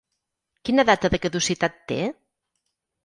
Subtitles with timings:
[0.69, 2.01] Quina data de caducitat té?